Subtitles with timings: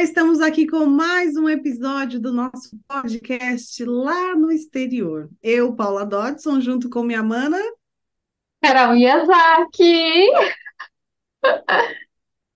[0.00, 5.28] Olá, estamos aqui com mais um episódio do nosso podcast lá no exterior.
[5.42, 7.58] Eu, Paula Dodson, junto com minha mana.
[8.62, 10.30] Carol Miyazaki!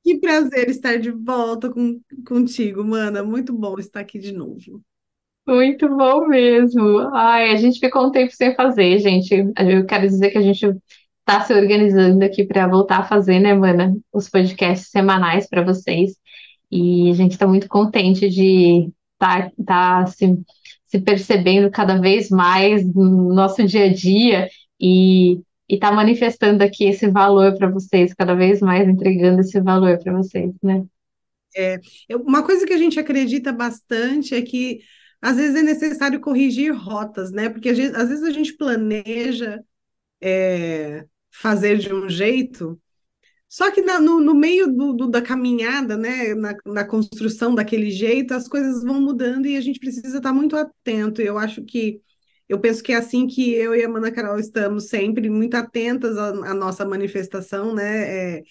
[0.02, 3.22] Que prazer estar de volta com, contigo, mana.
[3.22, 4.80] Muito bom estar aqui de novo.
[5.46, 7.00] Muito bom mesmo.
[7.12, 9.34] Ai, a gente ficou um tempo sem fazer, gente.
[9.34, 10.64] Eu quero dizer que a gente
[11.20, 13.94] está se organizando aqui para voltar a fazer, né, mana?
[14.10, 16.14] Os podcasts semanais para vocês.
[16.76, 20.26] E a gente está muito contente de estar tá, tá se,
[20.88, 24.48] se percebendo cada vez mais no nosso dia a dia
[24.80, 30.00] e estar tá manifestando aqui esse valor para vocês, cada vez mais entregando esse valor
[30.02, 30.84] para vocês, né?
[31.56, 31.78] É,
[32.16, 34.80] uma coisa que a gente acredita bastante é que
[35.22, 37.48] às vezes é necessário corrigir rotas, né?
[37.48, 39.62] Porque às vezes a gente planeja
[40.20, 42.80] é, fazer de um jeito
[43.54, 47.88] só que na, no, no, meio do, do, da caminhada, né, na, na, construção daquele
[47.88, 51.22] jeito, as coisas vão mudando e a gente precisa estar muito atento.
[51.22, 52.00] Eu acho que,
[52.48, 56.18] eu penso que é assim que eu e a Mana Carol estamos sempre muito atentas
[56.18, 58.42] à, à nossa manifestação, né, é,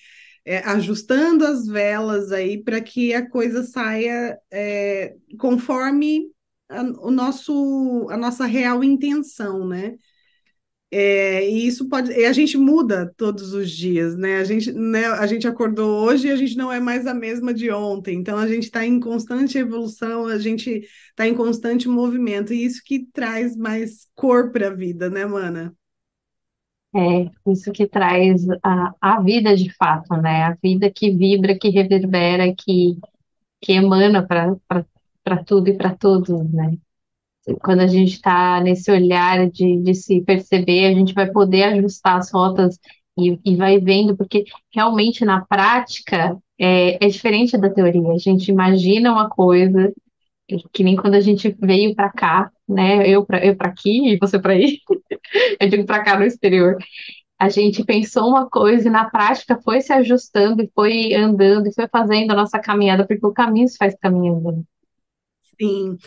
[0.45, 6.31] é, ajustando as velas aí para que a coisa saia é, conforme
[6.69, 9.97] a, o nosso, a nossa real intenção, né?
[10.95, 12.11] É, e isso pode.
[12.11, 14.38] E a gente muda todos os dias, né?
[14.38, 17.52] A gente, né, a gente acordou hoje e a gente não é mais a mesma
[17.52, 18.16] de ontem.
[18.19, 22.80] Então a gente está em constante evolução, a gente está em constante movimento, e isso
[22.85, 25.75] que traz mais cor para a vida, né, Mana?
[26.95, 30.44] É, isso que traz a, a vida de fato, né?
[30.44, 33.00] A vida que vibra, que reverbera, que,
[33.59, 36.78] que emana para tudo e para todos, né?
[37.61, 42.17] Quando a gente está nesse olhar de, de se perceber, a gente vai poder ajustar
[42.17, 42.80] as rotas
[43.17, 48.11] e, e vai vendo, porque realmente na prática é, é diferente da teoria.
[48.13, 49.94] A gente imagina uma coisa,
[50.72, 53.08] que nem quando a gente veio para cá, né?
[53.08, 54.80] Eu para eu aqui e você para aí,
[55.59, 56.78] eu digo para cá no exterior.
[57.39, 61.73] A gente pensou uma coisa e na prática foi se ajustando e foi andando e
[61.73, 64.63] foi fazendo a nossa caminhada, porque o caminho se faz caminhando.
[65.59, 65.97] Sim.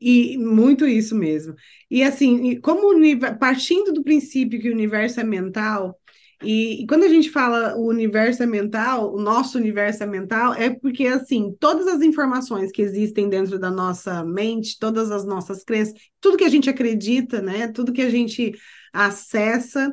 [0.00, 1.54] E muito isso mesmo.
[1.90, 2.92] E assim, como
[3.38, 5.98] partindo do princípio que o universo é mental,
[6.42, 10.52] e, e, quando a gente fala o universo é mental, o nosso universo é mental,
[10.52, 15.64] é porque assim, todas as informações que existem dentro da nossa mente, todas as nossas
[15.64, 18.52] crenças, tudo que a gente acredita, né, tudo que a gente
[18.92, 19.90] acessa,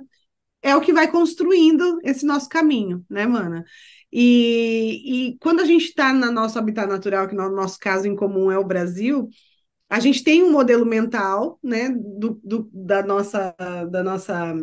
[0.62, 3.63] é o que vai construindo esse nosso caminho, né, mana?
[4.12, 8.16] E, e quando a gente está no nosso habitat natural, que no nosso caso em
[8.16, 9.30] comum é o Brasil,
[9.94, 13.56] a gente tem um modelo mental, né, do, do da nossa,
[13.92, 14.56] da nossa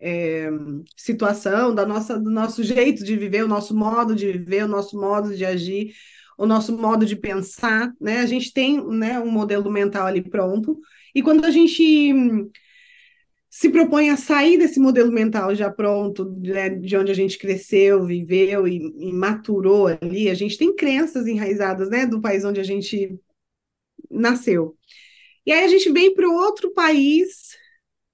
[0.00, 0.50] é,
[0.96, 5.00] situação, da nossa, do nosso jeito de viver, o nosso modo de viver, o nosso
[5.00, 5.92] modo de agir,
[6.36, 8.18] o nosso modo de pensar, né?
[8.18, 10.80] A gente tem, né, um modelo mental ali pronto.
[11.14, 12.50] E quando a gente
[13.48, 18.04] se propõe a sair desse modelo mental já pronto, né, de onde a gente cresceu,
[18.04, 22.64] viveu e, e maturou ali, a gente tem crenças enraizadas, né, do país onde a
[22.64, 23.16] gente
[24.10, 24.76] nasceu.
[25.44, 27.56] E aí a gente vem para outro país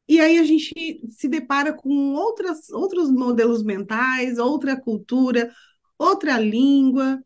[0.09, 5.51] e aí a gente se depara com outras, outros modelos mentais, outra cultura,
[5.99, 7.23] outra língua.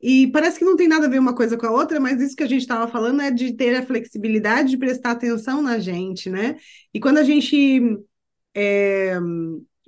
[0.00, 2.36] E parece que não tem nada a ver uma coisa com a outra, mas isso
[2.36, 6.28] que a gente estava falando é de ter a flexibilidade de prestar atenção na gente,
[6.28, 6.56] né?
[6.92, 7.80] E quando a gente
[8.54, 9.16] é,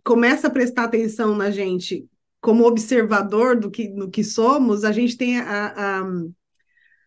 [0.05, 2.09] começa a prestar atenção na gente
[2.41, 6.05] como observador do que, do que somos, a gente tem a, a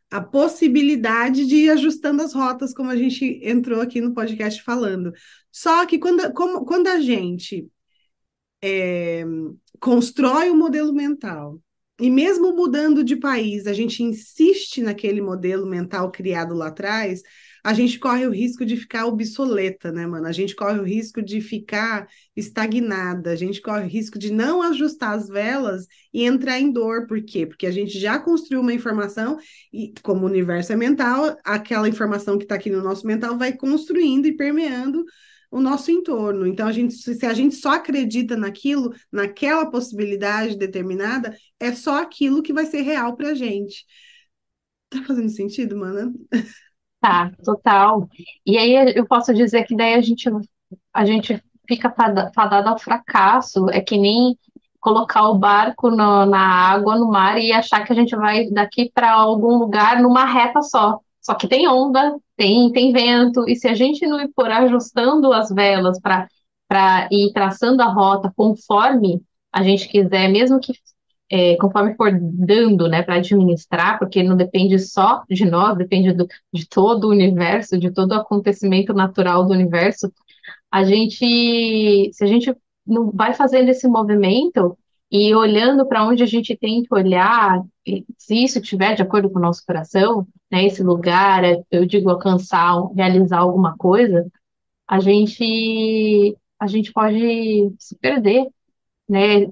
[0.10, 5.12] a possibilidade de ir ajustando as rotas, como a gente entrou aqui no podcast falando.
[5.52, 7.68] Só que quando, como, quando a gente
[8.62, 9.24] é,
[9.80, 11.62] constrói o um modelo mental,
[12.00, 17.22] e mesmo mudando de país, a gente insiste naquele modelo mental criado lá atrás,
[17.68, 20.26] a gente corre o risco de ficar obsoleta, né, mano?
[20.26, 24.62] A gente corre o risco de ficar estagnada, a gente corre o risco de não
[24.62, 27.08] ajustar as velas e entrar em dor.
[27.08, 27.46] Por quê?
[27.46, 29.38] Porque a gente já construiu uma informação
[29.74, 33.52] e, como o universo é mental, aquela informação que está aqui no nosso mental vai
[33.52, 35.04] construindo e permeando
[35.52, 36.48] o nosso entorno.
[36.48, 42.42] Então, a gente, se a gente só acredita naquilo, naquela possibilidade determinada, é só aquilo
[42.42, 43.86] que vai ser real para a gente.
[44.90, 46.14] Tá fazendo sentido, mana?
[47.00, 48.08] Tá, total.
[48.46, 50.30] E aí eu posso dizer que daí a gente,
[50.94, 51.94] a gente fica
[52.34, 53.70] fadado ao fracasso.
[53.70, 54.38] É que nem
[54.80, 58.92] colocar o barco no, na água, no mar, e achar que a gente vai daqui
[58.94, 61.00] para algum lugar numa reta só.
[61.22, 65.50] Só que tem onda, tem, tem vento, e se a gente não for ajustando as
[65.50, 69.22] velas para ir traçando a rota conforme
[69.52, 70.72] a gente quiser, mesmo que
[71.30, 76.28] é, conforme for dando, né, para administrar, porque não depende só de nós, depende do,
[76.54, 80.12] de todo o universo, de todo o acontecimento natural do universo,
[80.72, 84.78] a gente, se a gente não vai fazendo esse movimento
[85.12, 87.64] e olhando para onde a gente tem que olhar,
[88.18, 92.10] se isso estiver de acordo com o nosso coração, né, esse lugar, é, eu digo
[92.10, 94.26] alcançar, realizar alguma coisa,
[94.88, 98.48] a gente a gente pode se perder,
[99.08, 99.48] né?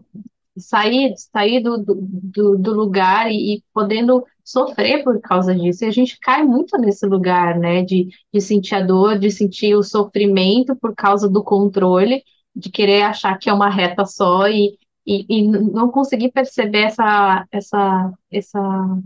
[0.57, 5.83] Sair, sair do, do, do lugar e, e, podendo sofrer por causa disso.
[5.83, 9.75] E a gente cai muito nesse lugar, né, de, de sentir a dor, de sentir
[9.75, 12.23] o sofrimento por causa do controle,
[12.55, 17.45] de querer achar que é uma reta só e, e, e não conseguir perceber essa,
[17.51, 18.59] essa, essa,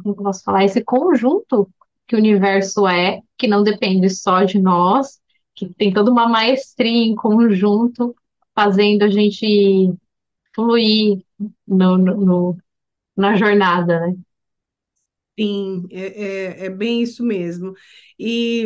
[0.04, 1.69] como posso falar, esse conjunto
[2.07, 5.19] que o universo é, que não depende só de nós,
[5.56, 8.16] que tem toda uma maestria em conjunto,
[8.56, 9.94] fazendo a gente
[10.56, 11.24] fluir
[11.68, 12.57] no, no,
[13.18, 14.15] na jornada, né?
[15.39, 17.74] Sim, é, é, é bem isso mesmo.
[18.18, 18.65] E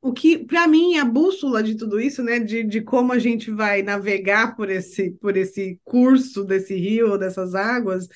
[0.00, 3.50] o que, para mim, a bússola de tudo isso, né, de, de como a gente
[3.50, 8.08] vai navegar por esse, por esse curso desse rio, dessas águas,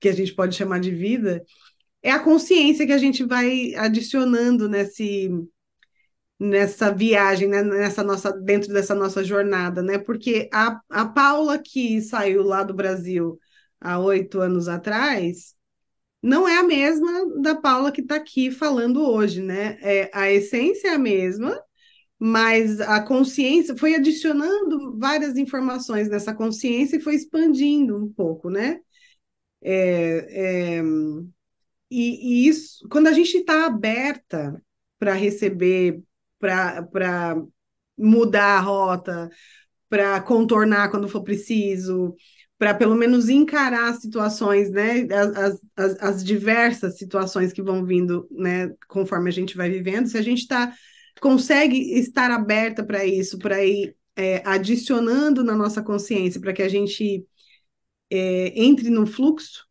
[0.00, 1.44] que a gente pode chamar de vida,
[2.02, 5.30] é a consciência que a gente vai adicionando nesse,
[6.38, 9.98] nessa viagem, né, nessa nossa, dentro dessa nossa jornada, né?
[9.98, 13.38] Porque a, a Paula que saiu lá do Brasil
[13.80, 15.54] há oito anos atrás
[16.22, 19.78] não é a mesma da Paula que está aqui falando hoje, né?
[19.80, 21.60] É, a essência é a mesma,
[22.18, 28.80] mas a consciência foi adicionando várias informações nessa consciência e foi expandindo um pouco, né?
[29.62, 30.82] É, é,
[31.90, 34.62] e, e isso, quando a gente está aberta
[34.98, 36.02] para receber
[36.38, 37.36] para
[37.96, 39.30] mudar a rota,
[39.88, 42.14] para contornar quando for preciso,
[42.58, 48.72] para pelo menos encarar situações, né, as, as, as, diversas situações que vão vindo, né,
[48.88, 50.74] conforme a gente vai vivendo, se a gente tá,
[51.20, 56.68] consegue estar aberta para isso, para ir é, adicionando na nossa consciência, para que a
[56.68, 57.24] gente
[58.10, 59.66] é, entre no fluxo,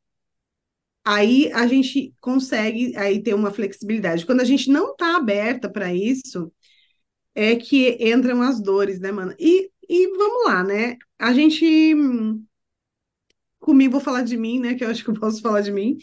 [1.06, 4.26] aí a gente consegue aí ter uma flexibilidade.
[4.26, 6.52] Quando a gente não está aberta para isso,
[7.38, 9.36] é que entram as dores, né, mano?
[9.40, 10.98] E, e vamos lá, né?
[11.20, 11.94] A gente.
[13.60, 14.74] Comigo, vou falar de mim, né?
[14.74, 15.98] Que eu acho que eu posso falar de mim.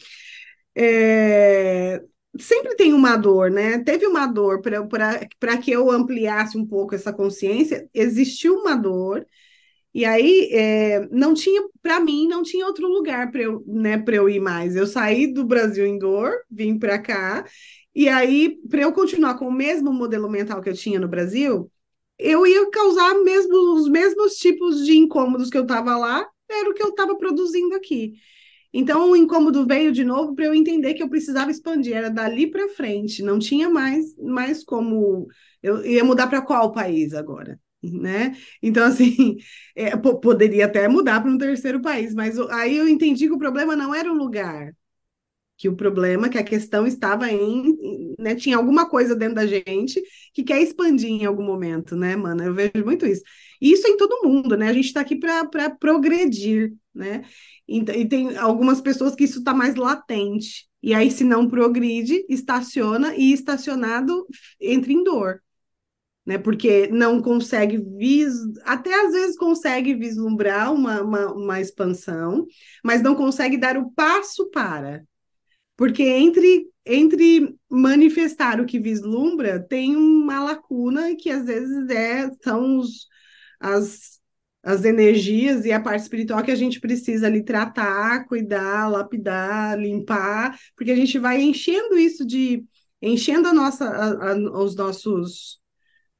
[0.76, 2.00] É,
[2.38, 3.78] sempre tem uma dor, né?
[3.82, 9.26] Teve uma dor para que eu ampliasse um pouco essa consciência, existiu uma dor,
[9.92, 14.28] e aí é, não tinha, para mim, não tinha outro lugar para eu, né, eu
[14.28, 14.76] ir mais.
[14.76, 17.44] Eu saí do Brasil em dor, vim para cá,
[17.94, 21.70] e aí, para eu continuar com o mesmo modelo mental que eu tinha no Brasil,
[22.18, 26.74] eu ia causar mesmo os mesmos tipos de incômodos que eu estava lá, era o
[26.74, 28.14] que eu estava produzindo aqui.
[28.72, 32.50] Então, o incômodo veio de novo para eu entender que eu precisava expandir, era dali
[32.50, 35.28] para frente, não tinha mais, mais como.
[35.62, 37.60] Eu ia mudar para qual país agora?
[37.82, 38.36] Né?
[38.62, 39.36] Então, assim,
[39.76, 43.76] é, poderia até mudar para um terceiro país, mas aí eu entendi que o problema
[43.76, 44.74] não era o lugar,
[45.56, 50.02] que o problema, que a questão estava em, né, tinha alguma coisa dentro da gente
[50.32, 52.42] que quer expandir em algum momento, né, mano?
[52.42, 53.22] Eu vejo muito isso.
[53.60, 54.68] E isso em todo mundo, né?
[54.68, 57.22] A gente está aqui para progredir, né?
[57.68, 60.68] E, e, tem algumas pessoas que isso está mais latente.
[60.82, 64.26] E aí, se não progride, estaciona e estacionado
[64.60, 65.40] entra em dor.
[66.26, 68.32] Né, porque não consegue vis...
[68.64, 72.46] até às vezes consegue vislumbrar uma, uma, uma expansão,
[72.82, 75.04] mas não consegue dar o passo para.
[75.76, 82.78] Porque entre, entre manifestar o que vislumbra, tem uma lacuna que às vezes é, são
[82.78, 83.08] os,
[83.60, 84.20] as,
[84.62, 90.58] as energias e a parte espiritual que a gente precisa ali tratar, cuidar, lapidar, limpar,
[90.76, 92.64] porque a gente vai enchendo isso de.
[93.02, 95.60] enchendo a nossa, a, a, os nossos.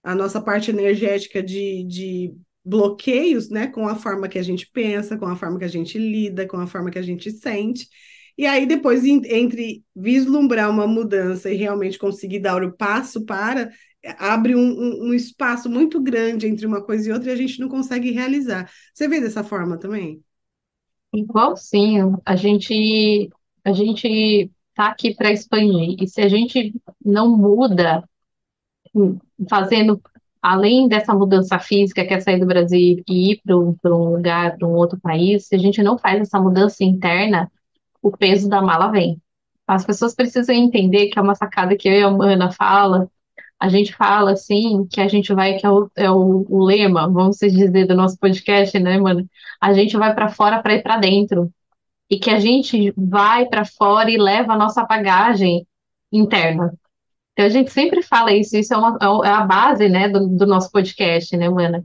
[0.02, 2.34] a nossa parte energética de, de
[2.64, 5.98] bloqueios, né, com a forma que a gente pensa, com a forma que a gente
[5.98, 7.88] lida, com a forma que a gente sente.
[8.36, 13.70] E aí, depois, entre vislumbrar uma mudança e realmente conseguir dar o passo para,
[14.18, 17.60] abre um, um, um, espaço muito grande entre uma coisa e outra e a gente
[17.60, 18.68] não consegue realizar.
[18.92, 20.22] Você vê dessa forma também?
[21.12, 23.30] Igual sim, a gente
[23.64, 25.96] a gente tá aqui para expandir.
[26.00, 28.02] E se a gente não muda,
[29.48, 30.00] fazendo
[30.42, 34.68] além dessa mudança física, que é sair do Brasil e ir para um lugar, para
[34.68, 37.50] um outro país, se a gente não faz essa mudança interna,
[38.04, 39.20] o peso da mala vem.
[39.66, 43.08] As pessoas precisam entender que é uma sacada que eu e a Ana fala,
[43.60, 47.10] A gente fala assim que a gente vai, que é o, é o, o lema,
[47.10, 49.28] vamos dizer, do nosso podcast, né, mano?
[49.60, 51.52] A gente vai para fora para ir para dentro.
[52.10, 55.66] E que a gente vai para fora e leva a nossa bagagem
[56.12, 56.74] interna.
[57.32, 60.46] Então a gente sempre fala isso, isso é, uma, é a base, né, do, do
[60.46, 61.84] nosso podcast, né, mana?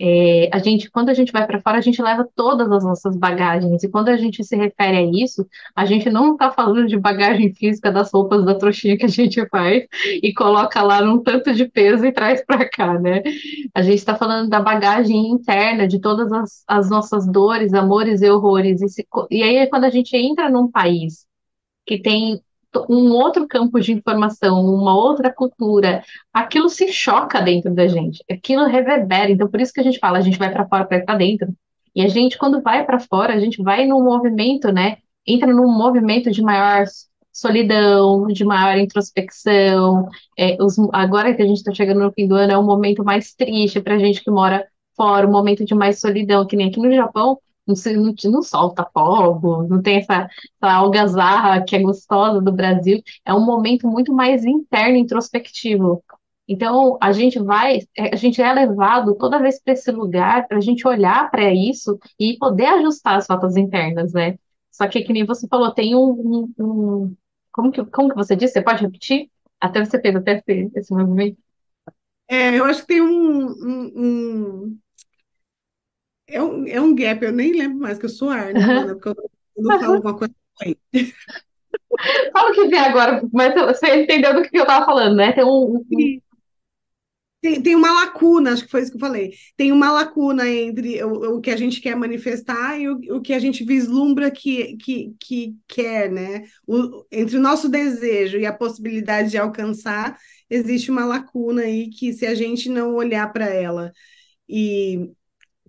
[0.00, 3.16] É, a gente, quando a gente vai para fora, a gente leva todas as nossas
[3.16, 3.82] bagagens.
[3.82, 7.52] E quando a gente se refere a isso, a gente não está falando de bagagem
[7.52, 9.86] física das roupas da trouxinha que a gente faz
[10.22, 13.22] e coloca lá num tanto de peso e traz para cá, né?
[13.74, 18.30] A gente está falando da bagagem interna, de todas as, as nossas dores, amores e
[18.30, 18.80] horrores.
[18.82, 21.26] E, se, e aí, quando a gente entra num país
[21.86, 22.40] que tem
[22.88, 28.66] um outro campo de informação, uma outra cultura, aquilo se choca dentro da gente, aquilo
[28.66, 29.30] reverbera.
[29.30, 31.48] Então, por isso que a gente fala, a gente vai para fora para para dentro.
[31.94, 34.98] E a gente, quando vai para fora, a gente vai num movimento, né?
[35.26, 36.84] Entra num movimento de maior
[37.32, 40.08] solidão, de maior introspecção.
[40.36, 43.04] É, os, agora que a gente está chegando no fim do ano, é um momento
[43.04, 46.68] mais triste para a gente que mora fora, um momento de mais solidão, que nem
[46.68, 50.28] aqui no Japão, não, não, não solta fogo, não tem essa,
[50.60, 53.02] essa algazarra que é gostosa do Brasil.
[53.24, 56.02] É um momento muito mais interno, introspectivo.
[56.48, 60.60] Então, a gente vai, a gente é levado toda vez para esse lugar para a
[60.60, 64.38] gente olhar para isso e poder ajustar as rotas internas, né?
[64.70, 67.16] Só que, que nem você falou, tem um, um, um
[67.52, 68.54] como, que, como que você disse?
[68.54, 69.30] Você pode repetir?
[69.60, 70.42] Até você fez até
[70.74, 71.36] esse movimento.
[72.28, 74.78] É, eu acho que tem um, um,
[76.28, 78.60] é um, é um gap, eu nem lembro mais, que eu sou ar, né?
[78.94, 80.34] Porque eu, eu falo alguma coisa.
[82.32, 85.32] Fala o que vem agora, mas você entendeu do que eu estava falando, né?
[85.32, 86.20] Tem um, um...
[87.40, 89.32] Tem, tem uma lacuna, acho que foi isso que eu falei.
[89.56, 93.32] Tem uma lacuna entre o, o que a gente quer manifestar e o, o que
[93.32, 96.44] a gente vislumbra que, que, que quer, né?
[96.66, 100.18] O, entre o nosso desejo e a possibilidade de alcançar,
[100.50, 103.92] existe uma lacuna aí que, se a gente não olhar para ela
[104.48, 105.10] e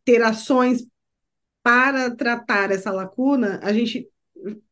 [0.10, 0.88] ter ações
[1.62, 4.10] para tratar essa lacuna, a gente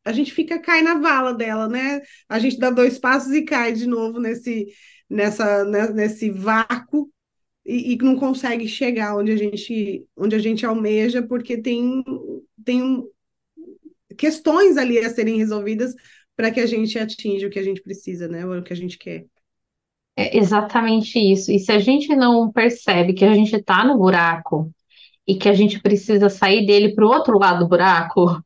[0.04, 2.02] a gente fica cai na vala dela, né?
[2.28, 4.66] A gente dá dois passos e cai de novo nesse
[5.08, 7.12] nessa né, nesse vácuo
[7.64, 12.04] e, e, não consegue chegar onde a gente onde a gente almeja porque tem
[12.66, 13.04] tem
[14.18, 15.94] questões ali a serem resolvidas
[16.36, 18.44] para que a gente atinja o que a gente precisa, né?
[18.46, 19.26] O que a gente quer.
[20.16, 21.52] É exatamente isso.
[21.52, 24.74] E se a gente não percebe que a gente está no buraco
[25.28, 28.42] e que a gente precisa sair dele para o outro lado do buraco,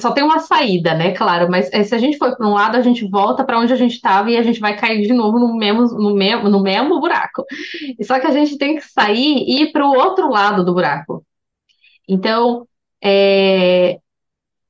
[0.00, 1.12] só tem uma saída, né?
[1.12, 3.72] Claro, mas eh, se a gente for para um lado, a gente volta para onde
[3.72, 6.62] a gente estava e a gente vai cair de novo no mesmo, no mesmo, no
[6.62, 7.44] mesmo buraco.
[8.02, 11.24] Só que a gente tem que sair e ir para o outro lado do buraco.
[12.08, 12.66] Então,
[13.02, 13.98] é,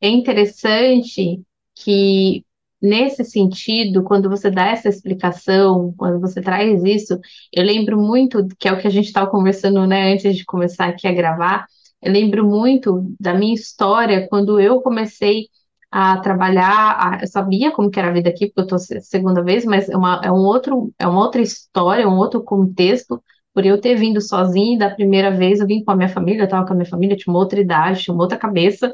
[0.01, 1.43] é interessante
[1.75, 2.46] que
[2.81, 7.19] Nesse sentido, quando você dá essa explicação, quando você traz isso,
[7.53, 10.87] eu lembro muito, que é o que a gente estava conversando, né, antes de começar
[10.87, 11.67] aqui a gravar,
[12.03, 15.47] eu lembro muito da minha história quando eu comecei
[15.91, 19.43] a trabalhar, a, eu sabia como que era a vida aqui, porque eu estou segunda
[19.43, 23.23] vez, mas é, uma, é, um outro, é uma outra história, um outro contexto,
[23.55, 26.45] por eu ter vindo sozinha, da primeira vez eu vim com a minha família, eu
[26.45, 28.93] estava com a minha família, tinha uma outra idade, tinha uma outra cabeça,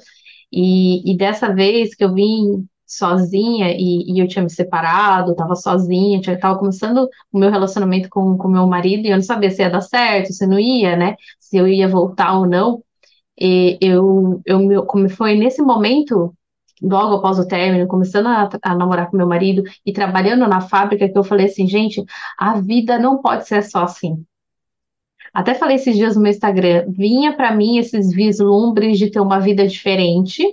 [0.53, 5.55] e, e dessa vez que eu vim sozinha e, e, eu tinha me separado, estava
[5.57, 9.63] sozinha, estava começando o meu relacionamento com o meu marido e eu não sabia se
[9.63, 11.17] ia dar certo, se não ia, né?
[11.41, 12.83] Se eu ia voltar ou não.
[13.41, 16.35] E eu, eu, como foi nesse momento,
[16.83, 21.09] logo após o término, começando a, a namorar com meu marido e trabalhando na fábrica,
[21.09, 22.05] que eu falei assim, gente,
[22.39, 24.25] a vida não pode ser só assim.
[25.33, 29.41] Até falei esses dias no meu Instagram, vinha para mim esses vislumbres de ter uma
[29.41, 30.45] vida diferente,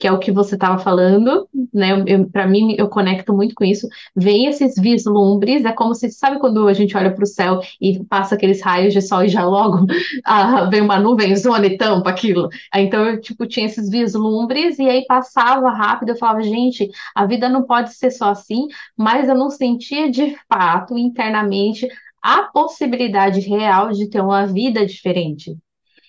[0.00, 1.90] que é o que você estava falando, né?
[2.32, 3.86] Para mim, eu conecto muito com isso.
[4.16, 8.02] Vem esses vislumbres, é como se, sabe quando a gente olha para o céu e
[8.04, 9.84] passa aqueles raios de sol e já logo
[10.24, 12.48] ah, vem uma nuvem, zona e tampa aquilo.
[12.74, 17.46] Então, eu, tipo, tinha esses vislumbres e aí passava rápido, eu falava, gente, a vida
[17.50, 21.86] não pode ser só assim, mas eu não sentia de fato, internamente,
[22.22, 25.58] a possibilidade real de ter uma vida diferente.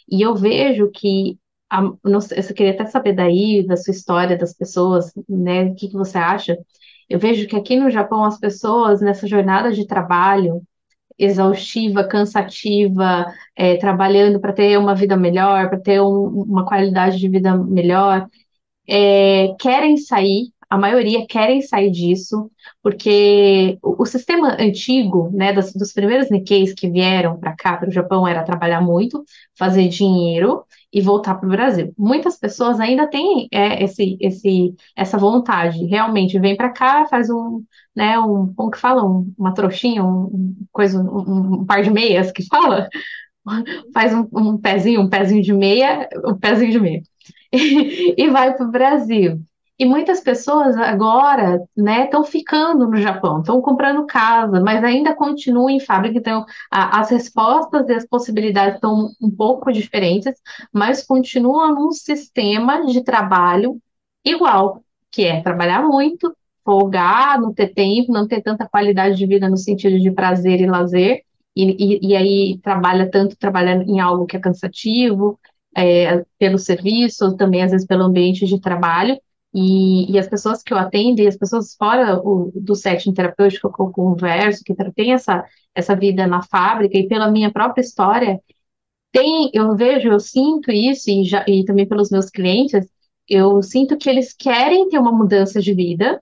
[0.09, 1.37] E eu vejo que
[1.71, 5.65] a, não, eu queria até saber daí, da sua história, das pessoas, né?
[5.65, 6.57] O que, que você acha?
[7.09, 10.61] Eu vejo que aqui no Japão as pessoas, nessa jornada de trabalho
[11.17, 13.25] exaustiva, cansativa,
[13.55, 18.27] é, trabalhando para ter uma vida melhor, para ter um, uma qualidade de vida melhor,
[18.87, 22.49] é, querem sair, a maioria querem sair disso,
[22.81, 27.89] porque o, o sistema antigo, né, dos, dos primeiros Nikkeis que vieram para cá, para
[27.89, 29.21] o Japão, era trabalhar muito,
[29.57, 30.63] fazer dinheiro
[30.93, 31.93] e voltar para o Brasil.
[31.97, 37.61] Muitas pessoas ainda têm é, esse, esse, essa vontade, realmente, vem para cá, faz um,
[37.93, 41.91] né, um, como que fala, um, uma trouxinha, um, um coisa, um, um par de
[41.91, 42.87] meias que fala,
[43.93, 47.01] faz um, um, pezinho, um pezinho de meia, um pezinho de meia,
[47.51, 49.41] e vai para o Brasil.
[49.79, 55.69] E muitas pessoas agora, né, estão ficando no Japão, estão comprando casa, mas ainda continuam
[55.69, 56.19] em fábrica.
[56.19, 60.35] Então, a, as respostas e as possibilidades estão um pouco diferentes,
[60.71, 63.79] mas continuam num sistema de trabalho
[64.23, 66.31] igual, que é trabalhar muito,
[66.63, 70.67] folgar, não ter tempo, não ter tanta qualidade de vida no sentido de prazer e
[70.67, 71.23] lazer,
[71.55, 75.39] e, e, e aí trabalha tanto trabalhando em algo que é cansativo,
[75.75, 79.17] é, pelo serviço, também às vezes pelo ambiente de trabalho,
[79.53, 83.71] e, e, as pessoas que eu atendo, e as pessoas fora o, do setting terapêutico
[83.73, 85.43] que eu converso, que têm essa,
[85.75, 88.39] essa vida na fábrica, e pela minha própria história,
[89.11, 92.87] tem, eu vejo, eu sinto isso, e, já, e também pelos meus clientes,
[93.27, 96.21] eu sinto que eles querem ter uma mudança de vida,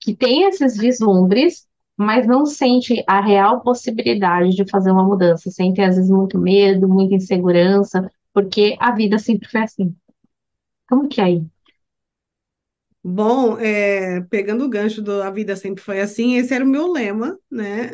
[0.00, 1.66] que tem esses vislumbres,
[1.96, 6.88] mas não sente a real possibilidade de fazer uma mudança, sente às vezes muito medo,
[6.88, 9.94] muita insegurança, porque a vida sempre foi assim.
[10.88, 11.46] Como que é aí?
[13.02, 16.86] Bom, é, pegando o gancho do A Vida Sempre Foi Assim, esse era o meu
[16.92, 17.86] lema, né?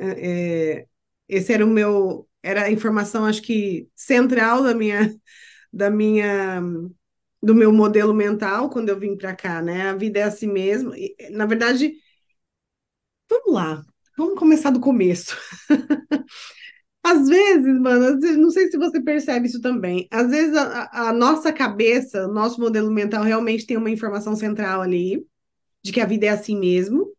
[0.81, 0.87] É,
[1.29, 5.15] esse era o meu, era a informação, acho que, central da minha,
[5.73, 6.61] da minha,
[7.43, 9.91] do meu modelo mental quando eu vim para cá, né?
[9.91, 10.95] A vida é assim mesmo.
[10.97, 11.95] E, na verdade,
[13.29, 13.85] vamos lá,
[14.17, 15.37] vamos começar do começo.
[17.09, 20.09] Às vezes, mano, não sei se você percebe isso também.
[20.11, 25.25] Às vezes a, a nossa cabeça, nosso modelo mental realmente tem uma informação central ali,
[25.85, 27.13] de que a vida é assim mesmo,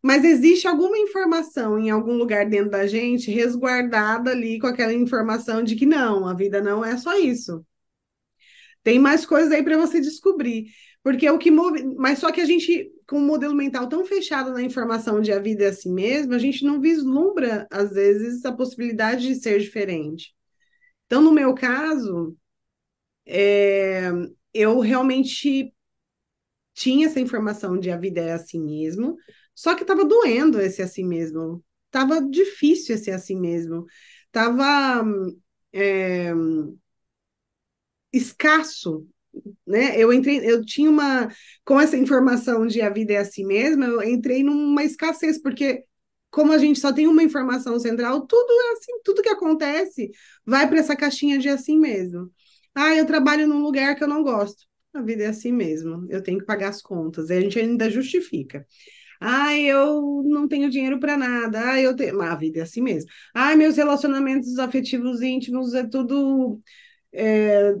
[0.00, 5.64] mas existe alguma informação em algum lugar dentro da gente resguardada ali com aquela informação
[5.64, 7.66] de que não, a vida não é só isso.
[8.84, 10.66] Tem mais coisas aí para você descobrir.
[11.02, 11.84] Porque o que move.
[11.96, 15.38] Mas só que a gente, com um modelo mental tão fechado na informação de a
[15.38, 20.34] vida é assim mesmo, a gente não vislumbra, às vezes, a possibilidade de ser diferente.
[21.06, 22.36] Então, no meu caso,
[23.26, 24.10] é,
[24.52, 25.72] eu realmente
[26.74, 29.16] tinha essa informação de a vida é assim mesmo,
[29.54, 31.64] só que estava doendo esse assim mesmo.
[31.86, 33.86] Estava difícil esse assim mesmo.
[34.26, 35.04] Estava
[35.72, 36.32] é,
[38.12, 39.06] escasso
[39.66, 39.98] né?
[39.98, 41.28] Eu entrei, eu tinha uma
[41.64, 45.84] com essa informação de a vida é assim mesmo, eu entrei numa escassez porque
[46.30, 50.10] como a gente só tem uma informação central, tudo é assim, tudo que acontece
[50.44, 52.30] vai para essa caixinha de assim mesmo.
[52.74, 54.64] Ah, eu trabalho num lugar que eu não gosto.
[54.92, 57.30] A vida é assim mesmo, eu tenho que pagar as contas.
[57.30, 58.66] E a gente ainda justifica.
[59.20, 61.72] Ah, eu não tenho dinheiro para nada.
[61.72, 62.20] Ah, eu tenho.
[62.22, 63.10] a vida é assim mesmo.
[63.34, 66.60] Ah, meus relacionamentos afetivos íntimos é tudo.
[67.12, 67.74] É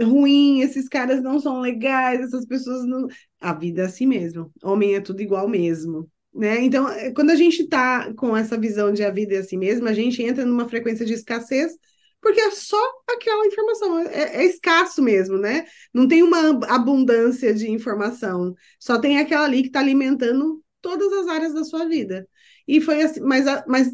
[0.00, 3.06] ruim, esses caras não são legais, essas pessoas não.
[3.40, 4.52] A vida é assim mesmo.
[4.62, 6.10] Homem é tudo igual mesmo.
[6.34, 6.60] Né?
[6.62, 9.88] Então, é, quando a gente está com essa visão de a vida é assim mesmo,
[9.88, 11.72] a gente entra numa frequência de escassez,
[12.20, 12.80] porque é só
[13.10, 15.64] aquela informação, é, é escasso mesmo, né?
[15.92, 21.28] Não tem uma abundância de informação, só tem aquela ali que está alimentando todas as
[21.28, 22.28] áreas da sua vida.
[22.66, 23.90] E foi assim, mas, mas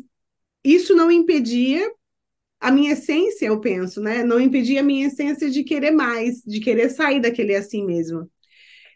[0.64, 1.90] isso não impedia
[2.68, 4.22] a minha essência, eu penso, né?
[4.24, 8.30] Não impedia a minha essência de querer mais, de querer sair daquele assim mesmo.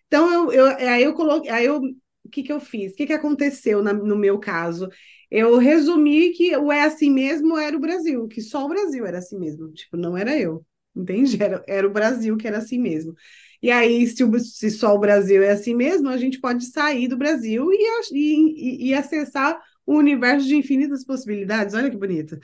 [0.07, 1.81] Então, eu, eu, aí eu coloquei, aí eu,
[2.24, 2.92] o que que eu fiz?
[2.92, 4.88] O que que aconteceu na, no meu caso?
[5.31, 9.18] Eu resumi que o é assim mesmo era o Brasil, que só o Brasil era
[9.18, 10.64] assim mesmo, tipo, não era eu,
[10.96, 11.37] entende?
[11.42, 13.14] Era, era o Brasil que era assim mesmo.
[13.62, 17.09] E aí, se, o, se só o Brasil é assim mesmo, a gente pode sair
[17.09, 21.74] do Brasil e, e, e acessar um universo de infinitas possibilidades.
[21.74, 22.38] Olha que bonito.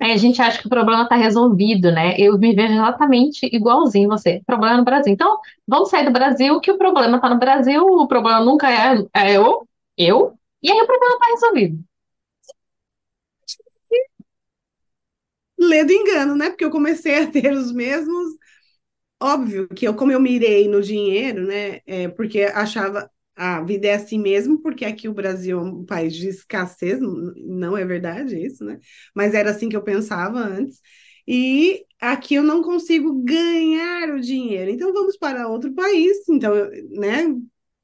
[0.00, 2.16] É, a gente acha que o problema está resolvido, né?
[2.18, 4.42] Eu me vejo exatamente igualzinho você.
[4.46, 5.12] Problema no Brasil.
[5.12, 8.96] Então, vamos sair do Brasil, que o problema está no Brasil, o problema nunca é,
[9.14, 11.84] é eu, eu, e aí o problema está resolvido.
[15.58, 16.50] Ledo engano, né?
[16.50, 18.32] Porque eu comecei a ter os mesmos.
[19.22, 21.80] Óbvio que eu, como eu mirei no dinheiro, né?
[21.86, 23.10] É, porque achava,
[23.42, 27.76] a vida é assim mesmo, porque aqui o Brasil é um país de escassez, não
[27.76, 28.78] é verdade isso, né?
[29.14, 30.80] Mas era assim que eu pensava antes.
[31.26, 34.70] E aqui eu não consigo ganhar o dinheiro.
[34.70, 36.54] Então vamos para outro país, então,
[36.90, 37.34] né?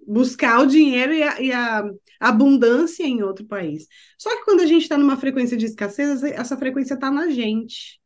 [0.07, 1.91] Buscar o dinheiro e a, e a
[2.21, 3.87] abundância em outro país.
[4.17, 7.98] Só que quando a gente está numa frequência de escassez, essa frequência está na gente.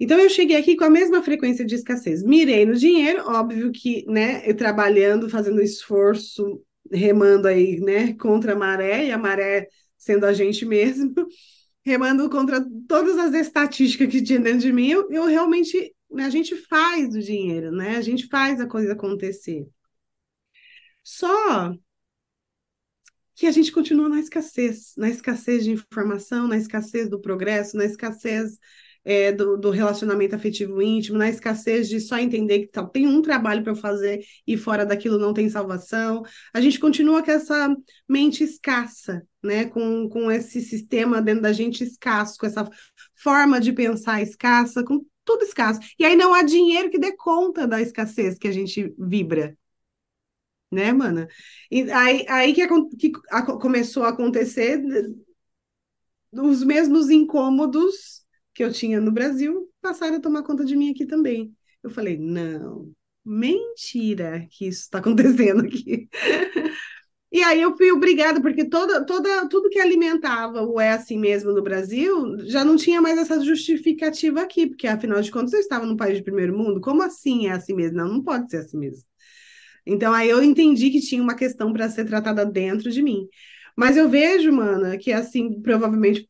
[0.00, 2.22] Então eu cheguei aqui com a mesma frequência de escassez.
[2.22, 8.56] Mirei no dinheiro, óbvio que, né, eu trabalhando, fazendo esforço, remando aí, né, contra a
[8.56, 11.12] maré, e a maré sendo a gente mesmo,
[11.84, 16.30] remando contra todas as estatísticas que tinha dentro de mim, eu, eu realmente, né, a
[16.30, 17.96] gente faz o dinheiro, né?
[17.96, 19.66] A gente faz a coisa acontecer.
[21.02, 21.74] Só
[23.34, 27.84] que a gente continua na escassez, na escassez de informação, na escassez do progresso, na
[27.84, 28.58] escassez
[29.08, 33.22] é, do, do, relacionamento afetivo íntimo, na escassez de só entender que tá, tem um
[33.22, 36.22] trabalho para fazer e fora daquilo não tem salvação.
[36.52, 37.74] A gente continua com essa
[38.06, 39.64] mente escassa, né?
[39.64, 42.68] Com, com esse sistema dentro da gente escasso, com essa
[43.16, 45.80] forma de pensar escassa, com tudo escasso.
[45.98, 49.56] E aí não há dinheiro que dê conta da escassez que a gente vibra.
[50.70, 51.26] Né, mana?
[51.70, 52.66] E aí, aí que,
[52.98, 54.82] que a, começou a acontecer
[56.30, 58.17] os mesmos incômodos
[58.58, 61.54] que eu tinha no Brasil passaram a tomar conta de mim aqui também.
[61.80, 62.92] Eu falei, não,
[63.24, 66.08] mentira que isso está acontecendo aqui.
[67.30, 71.52] E aí eu fui obrigada, porque toda, toda, tudo que alimentava o é assim mesmo
[71.52, 75.84] no Brasil já não tinha mais essa justificativa aqui, porque afinal de contas eu estava
[75.84, 77.98] num país de primeiro mundo, como assim é assim mesmo?
[77.98, 79.04] Não, não pode ser assim mesmo.
[79.86, 83.28] Então aí eu entendi que tinha uma questão para ser tratada dentro de mim.
[83.78, 86.26] Mas eu vejo, mana, que assim, provavelmente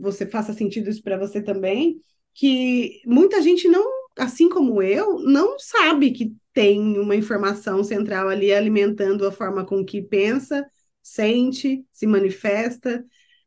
[0.00, 1.98] você faça sentido isso para você também,
[2.34, 3.82] que muita gente não,
[4.18, 9.82] assim como eu, não sabe que tem uma informação central ali alimentando a forma com
[9.82, 10.62] que pensa,
[11.02, 13.02] sente, se manifesta,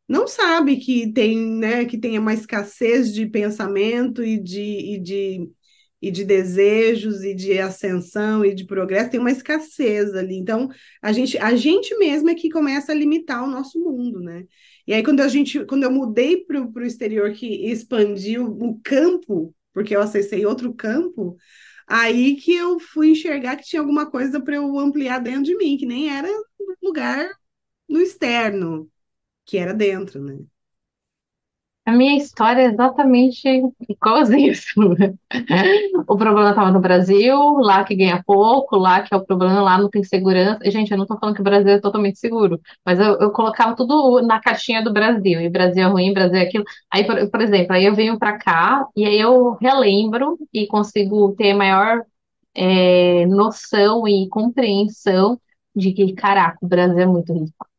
[0.07, 5.47] não sabe que tem, né, que tem uma escassez de pensamento e de, e de
[6.03, 10.35] e de desejos e de ascensão e de progresso, tem uma escassez ali.
[10.35, 10.67] Então,
[11.01, 14.45] a gente, a gente mesmo é que começa a limitar o nosso mundo, né?
[14.85, 19.55] E aí, quando a gente, quando eu mudei para o exterior, que expandiu o campo,
[19.71, 21.37] porque eu acessei outro campo,
[21.87, 25.77] aí que eu fui enxergar que tinha alguma coisa para eu ampliar dentro de mim,
[25.77, 26.27] que nem era
[26.83, 27.29] lugar
[27.87, 28.91] no externo,
[29.45, 30.37] que era dentro, né?
[31.85, 33.45] A minha história é exatamente
[33.89, 34.71] igualzinho isso.
[36.07, 39.77] O problema estava no Brasil, lá que ganha pouco, lá que é o problema, lá
[39.77, 40.59] não tem segurança.
[40.71, 43.75] Gente, eu não estou falando que o Brasil é totalmente seguro, mas eu, eu colocava
[43.75, 46.63] tudo na caixinha do Brasil, e Brasil é ruim, Brasil é aquilo.
[46.91, 51.35] Aí, por, por exemplo, aí eu venho para cá e aí eu relembro e consigo
[51.35, 52.03] ter maior
[52.55, 55.39] é, noção e compreensão
[55.75, 57.72] de que, caraca, o Brasil é muito rico.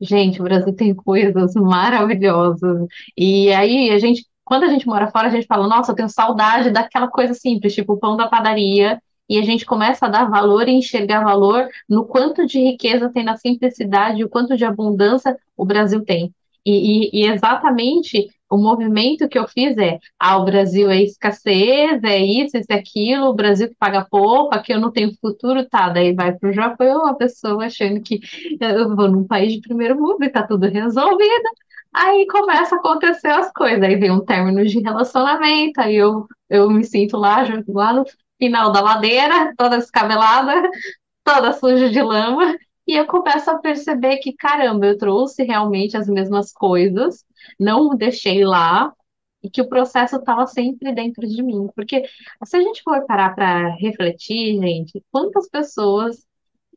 [0.00, 2.86] Gente, o Brasil tem coisas maravilhosas.
[3.16, 6.08] E aí, a gente, quando a gente mora fora, a gente fala, nossa, eu tenho
[6.08, 9.00] saudade daquela coisa simples, tipo o pão da padaria.
[9.28, 13.24] E a gente começa a dar valor e enxergar valor no quanto de riqueza tem
[13.24, 16.34] na simplicidade, o quanto de abundância o Brasil tem.
[16.66, 22.02] E, e, e, exatamente o movimento que eu fiz é: ah, o Brasil é escassez,
[22.04, 25.66] é isso, isso, é aquilo, o Brasil que paga pouco, aqui eu não tenho futuro,
[25.68, 25.88] tá?
[25.90, 28.20] Daí vai para o Japão, a pessoa achando que
[28.60, 31.44] eu vou num país de primeiro mundo e tá tudo resolvido.
[31.92, 36.68] Aí começa a acontecer as coisas, aí vem um término de relacionamento, aí eu, eu
[36.70, 38.04] me sinto lá, lá no
[38.38, 40.68] final da ladeira, toda descabelada,
[41.24, 46.08] toda suja de lama, e eu começo a perceber que, caramba, eu trouxe realmente as
[46.08, 47.24] mesmas coisas,
[47.58, 48.92] não deixei lá,
[49.42, 51.68] e que o processo estava sempre dentro de mim.
[51.74, 52.02] Porque
[52.46, 56.26] se a gente for parar para refletir, gente, quantas pessoas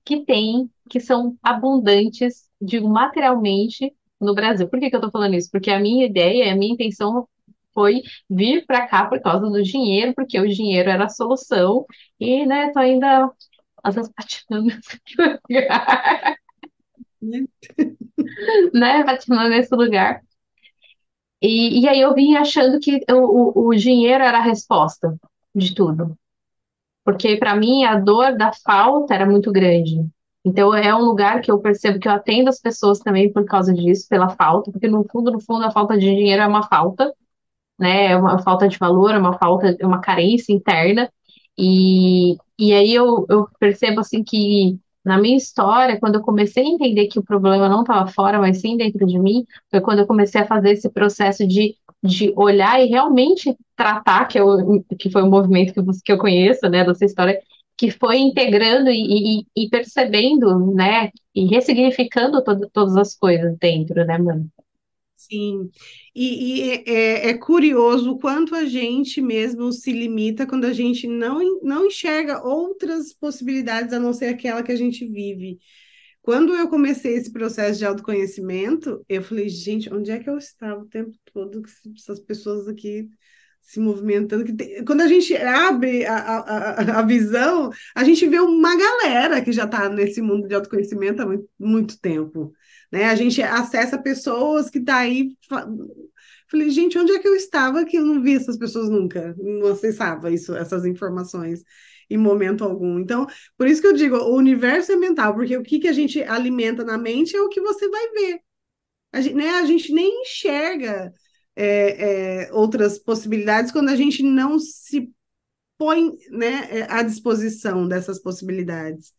[0.06, 4.67] que têm, que são abundantes, digo, materialmente, no Brasil.
[4.67, 5.49] Por que que eu estou falando isso?
[5.51, 7.27] Porque a minha ideia, a minha intenção
[7.73, 11.86] foi vir para cá por causa do dinheiro, porque o dinheiro era a solução,
[12.19, 13.32] e, né, tô ainda
[13.84, 16.38] às vezes patinando nesse lugar.
[18.73, 19.03] né?
[19.03, 20.21] Patinando nesse lugar.
[21.41, 25.15] E, e aí eu vim achando que o, o, dinheiro era a resposta
[25.54, 26.17] de tudo.
[27.04, 30.06] Porque para mim a dor da falta era muito grande.
[30.43, 33.73] Então é um lugar que eu percebo que eu atendo as pessoas também por causa
[33.73, 37.13] disso, pela falta, porque no fundo, no fundo, a falta de dinheiro é uma falta,
[37.80, 38.08] né?
[38.13, 41.12] É uma falta de valor, é uma falta, é uma carência interna.
[41.58, 46.67] E, e aí eu, eu percebo assim que na minha história, quando eu comecei a
[46.67, 50.08] entender que o problema não estava fora, mas sim dentro de mim, foi quando eu
[50.08, 55.24] comecei a fazer esse processo de, de olhar e realmente tratar, que, eu, que foi
[55.24, 57.39] um movimento que, que eu conheço, né, dessa história,
[57.78, 62.43] que foi integrando e, e, e percebendo, né, e ressignificando
[62.74, 64.50] todas as coisas dentro, né, mano?
[65.17, 65.71] Sim,
[66.15, 70.71] e, e é, é, é, curioso o quanto a gente mesmo se limita quando a
[70.71, 75.60] gente não, não enxerga outras possibilidades a não ser aquela que a gente vive.
[76.21, 80.82] Quando eu comecei esse processo de autoconhecimento, eu falei, gente, onde é que eu estava
[80.82, 81.63] o tempo todo?
[81.95, 83.10] Essas pessoas aqui
[83.67, 84.45] se movimentando.
[84.86, 89.65] Quando a gente abre a, a, a, visão, a gente vê uma galera que já
[89.65, 92.53] está nesse mundo de autoconhecimento há muito, muito, tempo.
[92.91, 93.06] Né?
[93.06, 95.36] A gente acessa pessoas que tá aí.
[96.50, 99.36] Falei, gente, onde é que eu estava que eu não vi essas pessoas nunca?
[99.38, 101.63] Não acessava isso, essas informações
[102.10, 103.00] em momento algum.
[103.00, 105.93] Então, por isso que eu digo, o universo é mental, porque o que, que a
[105.93, 108.39] gente alimenta na mente é o que você vai ver.
[109.12, 111.13] A gente, né, a gente nem enxerga
[111.56, 115.12] é, é, outras possibilidades quando a gente não se
[115.78, 119.12] põe né, é, à disposição dessas possibilidades.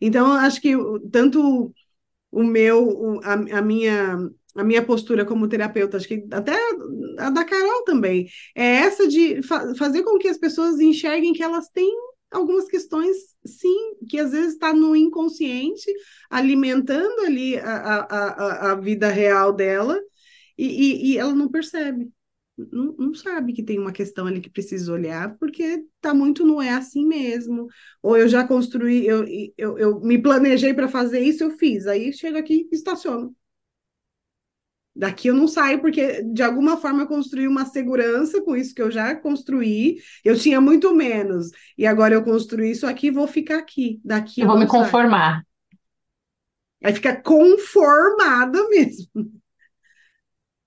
[0.00, 0.72] Então, acho que
[1.10, 1.72] tanto
[2.32, 4.18] o meu, a, a minha
[4.54, 6.54] a minha postura como terapeuta, acho que até
[7.18, 11.42] a da Carol também, é essa de fa fazer com que as pessoas enxerguem que
[11.42, 11.90] elas têm
[12.30, 15.90] algumas questões, sim, que às vezes está no inconsciente,
[16.30, 19.98] alimentando ali a, a, a, vida real dela,
[20.56, 22.10] e, e, e ela não percebe.
[22.70, 26.60] Não, não, sabe que tem uma questão ali que precisa olhar, porque tá muito não
[26.60, 27.66] é assim mesmo.
[28.02, 29.24] Ou eu já construí, eu,
[29.56, 31.86] eu, eu me planejei para fazer isso, eu fiz.
[31.86, 33.34] Aí chego aqui e estaciono.
[34.94, 38.82] Daqui eu não saio, porque de alguma forma eu construí uma segurança com isso que
[38.82, 39.96] eu já construí.
[40.22, 41.50] Eu tinha muito menos.
[41.78, 44.00] E agora eu construí isso aqui vou ficar aqui.
[44.04, 45.42] Daqui eu, eu vou me conformar.
[46.84, 49.08] Aí fica conformada mesmo.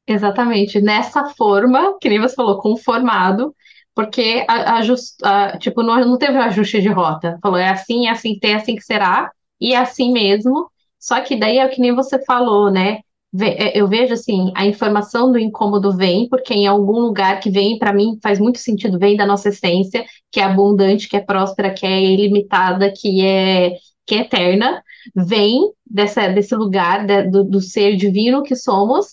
[0.07, 0.79] Exatamente.
[0.81, 3.55] Nessa forma, que nem você falou, conformado,
[3.93, 4.81] porque a, a,
[5.23, 7.39] a, tipo, não, não teve ajuste de rota.
[7.41, 10.69] Falou, é assim, é assim, tem assim que será, e é assim mesmo.
[10.99, 12.99] Só que daí é o que nem você falou, né?
[13.41, 17.77] É, eu vejo assim, a informação do incômodo vem, porque em algum lugar que vem,
[17.77, 21.73] para mim, faz muito sentido, vem da nossa essência, que é abundante, que é próspera,
[21.73, 23.73] que é ilimitada, que é,
[24.05, 24.81] que é eterna,
[25.15, 29.07] vem dessa, desse lugar de, do, do ser divino que somos,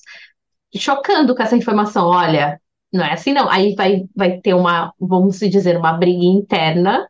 [0.79, 2.07] chocando com essa informação.
[2.07, 2.61] Olha,
[2.93, 3.49] não é assim não.
[3.51, 7.09] Aí vai, vai ter uma, vamos dizer, uma briga interna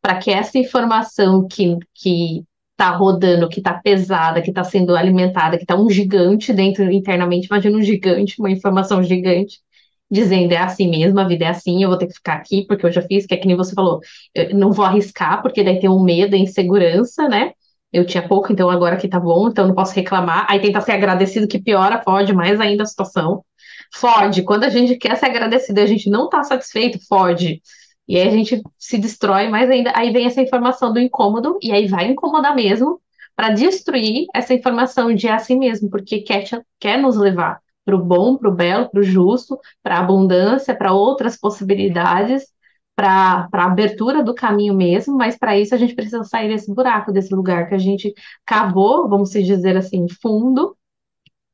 [0.00, 2.44] para que essa informação que, que
[2.76, 7.46] tá rodando, que tá pesada, que tá sendo alimentada, que tá um gigante dentro internamente,
[7.46, 9.60] imagina um gigante, uma informação gigante,
[10.10, 12.84] dizendo é assim mesmo, a vida é assim, eu vou ter que ficar aqui porque
[12.84, 14.00] eu já fiz, que é que nem você falou,
[14.34, 17.52] eu não vou arriscar, porque daí tem um medo, insegurança, né?
[17.92, 20.46] Eu tinha pouco, então agora aqui tá bom, então não posso reclamar.
[20.48, 23.44] Aí tenta ser agradecido, que piora, fode mais ainda a situação.
[23.94, 27.60] Fode, quando a gente quer ser agradecido e a gente não tá satisfeito, fode.
[28.08, 29.92] E aí a gente se destrói mais ainda.
[29.94, 33.00] Aí vem essa informação do incômodo, e aí vai incomodar mesmo,
[33.36, 36.44] para destruir essa informação de assim mesmo, porque quer,
[36.78, 40.74] quer nos levar para o bom, para o belo, para o justo, para a abundância,
[40.74, 42.51] para outras possibilidades,
[42.94, 47.12] para a abertura do caminho mesmo, mas para isso a gente precisa sair desse buraco,
[47.12, 48.12] desse lugar que a gente
[48.44, 50.76] cavou, vamos dizer assim, fundo,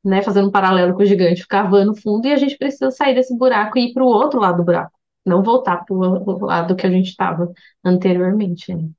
[0.03, 3.35] né, fazendo um paralelo com o gigante, cavando fundo, e a gente precisa sair desse
[3.37, 6.85] buraco e ir para o outro lado do buraco não voltar para o lado que
[6.85, 7.51] a gente estava
[7.83, 8.73] anteriormente.
[8.73, 8.89] Né?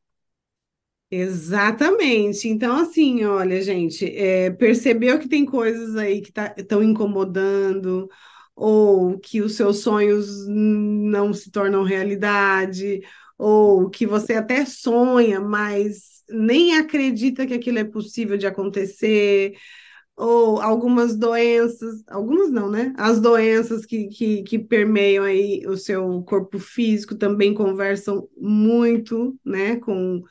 [1.11, 2.49] Exatamente.
[2.49, 8.09] Então, assim, olha, gente, é, percebeu que tem coisas aí que estão tá, incomodando,
[8.55, 13.01] ou que os seus sonhos não se tornam realidade,
[13.39, 19.55] ou que você até sonha, mas nem acredita que aquilo é possível de acontecer
[20.17, 22.93] ou algumas doenças, algumas não, né?
[22.99, 29.77] As doenças que, que, que permeiam aí o seu corpo físico também conversam muito, né,
[29.77, 30.23] com,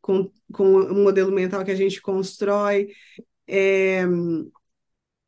[0.00, 2.88] com, com o modelo mental que a gente constrói.
[3.46, 4.04] É,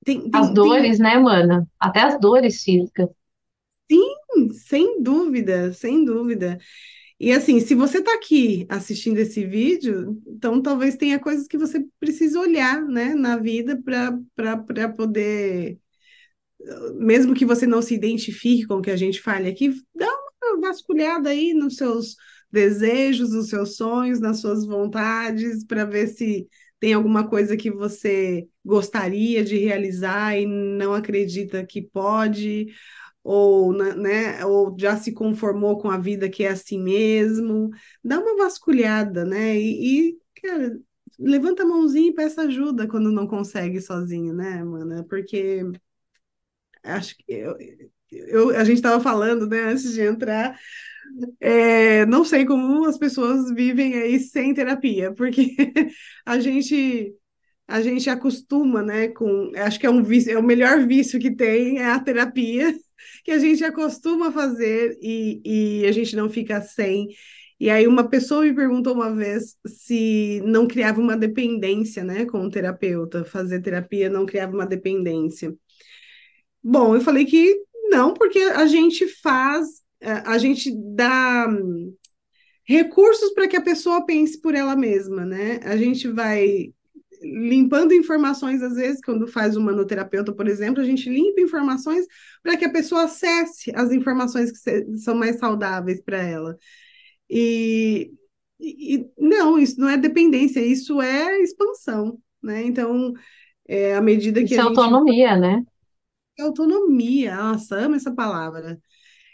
[0.08, 1.06] tem, tem, as dores, tem...
[1.06, 1.68] né, mana?
[1.78, 3.10] Até as dores físicas.
[3.90, 6.58] Sim, sem dúvida, sem dúvida.
[7.20, 11.84] E assim, se você está aqui assistindo esse vídeo, então talvez tenha coisas que você
[12.00, 15.78] precisa olhar, né, na vida para poder,
[16.94, 20.08] mesmo que você não se identifique com o que a gente fale aqui, dá
[20.42, 22.16] uma vasculhada aí nos seus
[22.50, 26.48] desejos, nos seus sonhos, nas suas vontades, para ver se
[26.80, 32.66] tem alguma coisa que você gostaria de realizar e não acredita que pode,
[33.24, 37.70] ou, né, ou já se conformou com a vida que é assim mesmo,
[38.04, 39.56] dá uma vasculhada, né?
[39.58, 40.78] E, e cara,
[41.18, 45.04] levanta a mãozinha e peça ajuda quando não consegue sozinho, né, mano?
[45.06, 45.62] Porque
[46.82, 47.56] acho que eu,
[48.10, 50.58] eu, a gente estava falando, né, antes de entrar,
[51.40, 55.56] é, não sei como as pessoas vivem aí sem terapia, porque
[56.26, 57.14] a gente
[57.68, 61.30] a gente acostuma, né, com, acho que é um vício, é o melhor vício que
[61.30, 62.74] tem é a terapia
[63.24, 67.08] que a gente acostuma fazer e, e a gente não fica sem.
[67.60, 72.40] E aí uma pessoa me perguntou uma vez se não criava uma dependência, né, com
[72.40, 75.54] o terapeuta, fazer terapia não criava uma dependência.
[76.62, 77.56] Bom, eu falei que
[77.90, 81.94] não, porque a gente faz a, gente dá hum,
[82.64, 85.60] recursos para que a pessoa pense por ela mesma, né?
[85.64, 86.72] A gente vai
[87.22, 92.06] limpando informações, às vezes, quando faz o manoterapeuta, por exemplo, a gente limpa informações
[92.42, 96.56] para que a pessoa acesse as informações que são mais saudáveis para ela.
[97.28, 98.12] E,
[98.60, 102.62] e, não, isso não é dependência, isso é expansão, né?
[102.64, 103.12] Então,
[103.66, 104.78] é, à medida que isso a é gente...
[104.78, 105.62] autonomia, né?
[106.40, 108.80] Autonomia, nossa, amo essa palavra.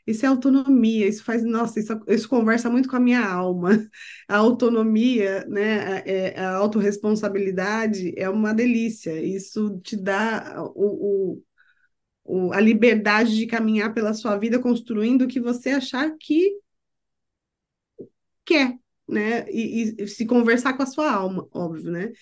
[0.06, 3.70] Isso é autonomia, isso faz, nossa, isso, isso conversa muito com a minha alma.
[4.28, 9.22] A autonomia, né, a, é, a autorresponsabilidade é uma delícia.
[9.22, 11.42] Isso te dá o, o,
[12.48, 16.58] o, a liberdade de caminhar pela sua vida construindo o que você achar que
[18.44, 19.46] quer, né?
[19.50, 22.12] E, e se conversar com a sua alma, óbvio, né?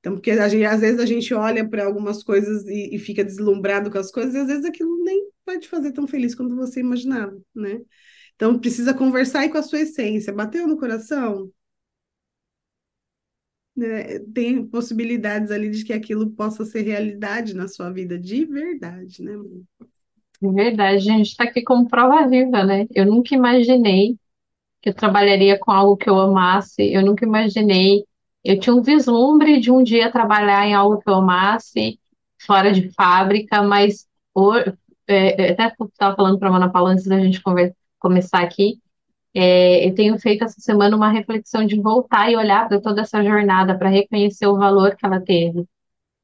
[0.00, 3.24] Então, porque a gente, às vezes a gente olha para algumas coisas e, e, fica
[3.24, 6.56] deslumbrado com as coisas, e às vezes aquilo nem vai te fazer tão feliz quanto
[6.56, 7.80] você imaginava, né?
[8.34, 10.32] Então, precisa conversar aí com a sua essência.
[10.32, 11.50] Bateu no coração?
[13.74, 14.18] Né?
[14.34, 19.32] Tem possibilidades ali de que aquilo possa ser realidade na sua vida de verdade, né?
[20.40, 22.86] De verdade, gente está aqui como prova viva, né?
[22.94, 24.18] Eu nunca imaginei
[24.82, 28.04] que eu trabalharia com algo que eu amasse, eu nunca imaginei.
[28.44, 31.98] Eu tinha um vislumbre de um dia trabalhar em algo que eu amasse,
[32.38, 34.06] fora de fábrica, mas
[35.06, 37.42] é, é, até estava falando para a Ana Paula antes da gente
[37.98, 38.80] começar aqui,
[39.34, 43.22] é, eu tenho feito essa semana uma reflexão de voltar e olhar para toda essa
[43.22, 45.66] jornada, para reconhecer o valor que ela teve.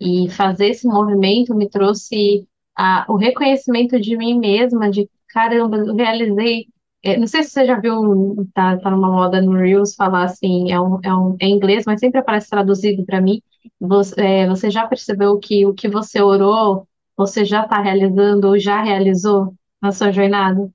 [0.00, 5.94] E fazer esse movimento me trouxe a, o reconhecimento de mim mesma, de caramba, eu
[5.94, 6.66] realizei.
[7.02, 10.72] É, não sei se você já viu, tá, tá numa moda no Reels falar assim,
[10.72, 13.42] é, um, é, um, é inglês, mas sempre aparece traduzido para mim.
[13.80, 18.59] Você, é, você já percebeu que o que você orou você já está realizando ou
[18.59, 20.70] já realizou na sua jornada?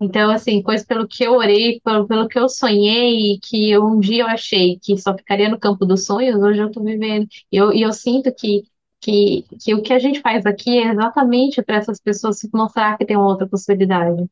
[0.00, 4.22] Então, assim, coisa pelo que eu orei, pelo, pelo que eu sonhei, que um dia
[4.22, 7.26] eu achei que só ficaria no campo dos sonhos, hoje eu estou vivendo.
[7.50, 8.62] E eu, eu sinto que,
[9.00, 12.96] que, que o que a gente faz aqui é exatamente para essas pessoas se mostrar
[12.96, 14.24] que tem uma outra possibilidade.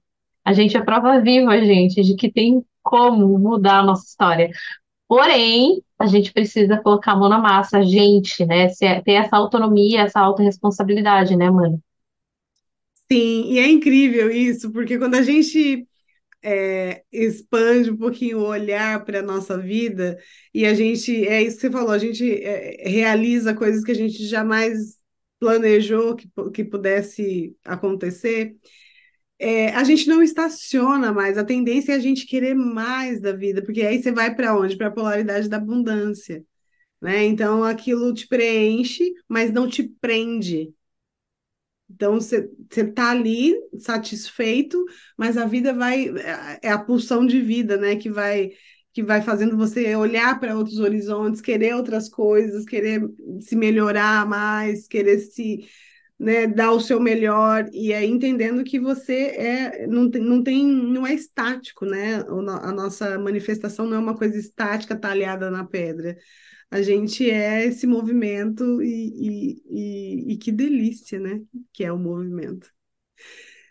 [0.44, 4.50] A gente é prova viva, gente, de que tem como mudar a nossa história.
[5.08, 8.68] Porém, a gente precisa colocar a mão na massa, a gente, né?
[8.82, 11.80] É, ter essa autonomia, essa autorresponsabilidade, né, mano?
[13.10, 15.86] Sim, e é incrível isso, porque quando a gente
[16.42, 20.18] é, expande um pouquinho o olhar para a nossa vida
[20.54, 23.94] e a gente, é isso que você falou, a gente é, realiza coisas que a
[23.94, 24.96] gente jamais
[25.38, 28.56] planejou que, que pudesse acontecer
[29.38, 33.62] é, a gente não estaciona mais, a tendência é a gente querer mais da vida,
[33.62, 34.76] porque aí você vai para onde?
[34.76, 36.44] Para a polaridade da abundância,
[37.00, 37.24] né?
[37.26, 40.72] Então aquilo te preenche, mas não te prende.
[41.88, 44.84] Então você está ali satisfeito,
[45.16, 46.06] mas a vida vai
[46.62, 47.96] é a pulsão de vida, né?
[47.96, 48.50] Que vai
[48.92, 53.02] que vai fazendo você olhar para outros horizontes, querer outras coisas, querer
[53.40, 55.68] se melhorar mais, querer se
[56.18, 60.66] né, dar o seu melhor e é entendendo que você é não tem, não tem
[60.66, 62.16] não é estático, né?
[62.62, 66.16] A nossa manifestação não é uma coisa estática talhada na pedra.
[66.70, 71.40] A gente é esse movimento e, e, e, e que delícia, né?
[71.72, 72.68] Que é o movimento.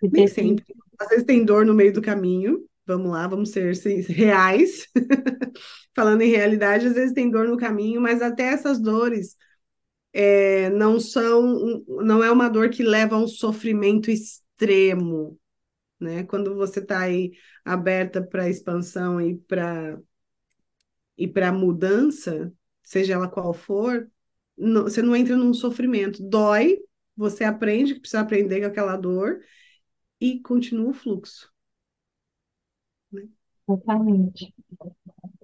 [0.02, 0.64] Nem sempre.
[1.00, 2.64] Às vezes tem dor no meio do caminho.
[2.86, 3.74] Vamos lá, vamos ser
[4.08, 4.88] reais.
[5.96, 9.36] Falando em realidade, às vezes tem dor no caminho, mas até essas dores
[10.18, 15.38] é, não são, não é uma dor que leva a um sofrimento extremo,
[16.00, 16.24] né?
[16.24, 17.34] Quando você está aí
[17.66, 20.00] aberta para expansão e para
[21.18, 24.10] e para mudança, seja ela qual for,
[24.58, 26.24] não, você não entra num sofrimento.
[26.24, 26.80] Dói,
[27.16, 29.42] você aprende que precisa aprender com aquela dor
[30.20, 31.52] e continua o fluxo.
[33.12, 33.28] Né?
[33.68, 34.54] Exatamente.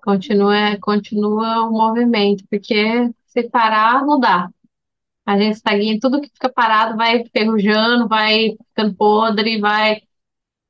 [0.02, 4.50] Continua, continua o movimento, porque se parar, não dá.
[5.26, 10.02] A gente estagna, tudo que fica parado vai ferrujando, vai ficando podre, vai.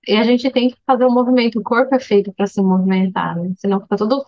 [0.08, 1.60] E a gente tem que fazer um movimento.
[1.60, 3.54] O corpo é feito para se movimentar, né?
[3.58, 4.26] Senão fica tudo,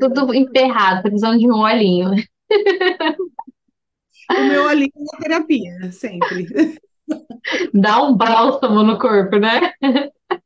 [0.00, 2.10] tudo emperrado, precisando de um olhinho.
[4.30, 6.46] O meu olhinho é terapia, sempre.
[7.72, 9.72] Dá um bálsamo no corpo, né?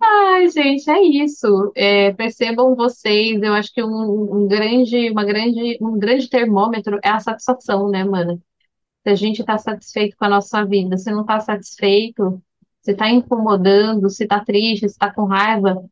[0.00, 1.72] Ai, gente, é isso.
[1.74, 7.08] É, percebam vocês, eu acho que um, um grande, uma grande, um grande termômetro é
[7.10, 8.40] a satisfação, né, mano?
[9.04, 12.42] Se a gente está satisfeito com a nossa vida, se não está satisfeito,
[12.82, 15.84] se está incomodando, se está triste, se está com raiva,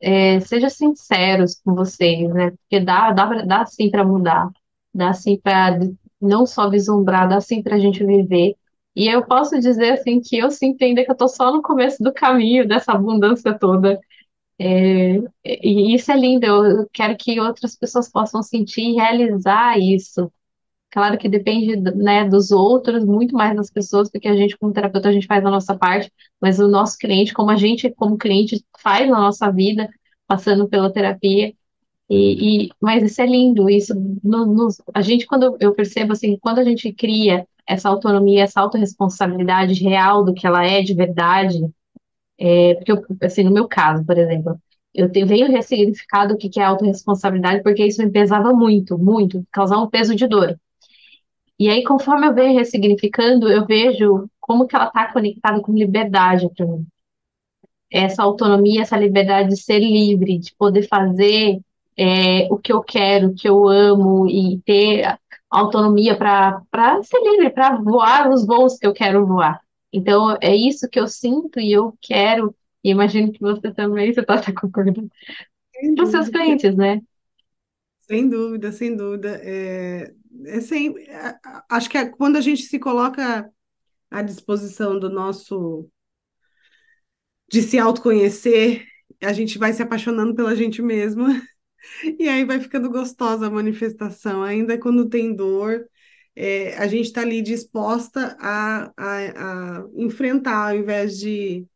[0.00, 2.52] é, seja sinceros com vocês, né?
[2.52, 4.50] Porque dá, dá, dá sim para mudar,
[4.94, 5.78] dá sim para
[6.20, 8.56] não só vislumbrar, dá sim para a gente viver
[8.94, 12.02] E eu posso dizer assim que eu sinto ainda que eu tô só no começo
[12.02, 13.98] do caminho dessa abundância toda.
[14.58, 20.32] É, e isso é lindo, eu quero que outras pessoas possam sentir e realizar isso.
[20.90, 25.08] Claro que depende, né, dos outros, muito mais das pessoas, porque a gente, como terapeuta,
[25.08, 28.64] a gente faz a nossa parte, mas o nosso cliente, como a gente, como cliente,
[28.80, 29.88] faz na nossa vida,
[30.26, 31.52] passando pela terapia,
[32.08, 36.38] e, e mas isso é lindo, isso, no, no, a gente, quando eu percebo, assim,
[36.40, 41.60] quando a gente cria essa autonomia, essa autorresponsabilidade real do que ela é de verdade,
[42.38, 44.58] é, porque, eu, assim, no meu caso, por exemplo,
[44.94, 49.44] eu te, venho ressignificado o que, que é autorresponsabilidade, porque isso me pesava muito, muito,
[49.50, 50.58] causava um peso de dor.
[51.58, 56.48] E aí, conforme eu venho ressignificando, eu vejo como que ela está conectada com liberdade
[56.54, 56.86] para mim.
[57.90, 61.60] Essa autonomia, essa liberdade de ser livre, de poder fazer
[61.96, 65.18] é, o que eu quero, o que eu amo e ter
[65.58, 66.62] autonomia para
[67.02, 69.60] ser livre, para voar os voos que eu quero voar.
[69.92, 74.20] Então, é isso que eu sinto e eu quero, e imagino que você também, você
[74.20, 75.08] está concordando,
[75.94, 77.00] para os seus clientes, né?
[78.00, 79.40] Sem dúvida, sem dúvida.
[79.42, 80.12] É,
[80.46, 80.94] é sem,
[81.70, 83.48] acho que é quando a gente se coloca
[84.10, 85.88] à disposição do nosso
[87.48, 88.84] de se autoconhecer,
[89.22, 91.40] a gente vai se apaixonando pela gente mesma
[92.18, 94.42] e aí vai ficando gostosa a manifestação.
[94.42, 95.88] Ainda quando tem dor,
[96.36, 101.66] é, a gente está ali disposta a, a, a enfrentar, ao invés de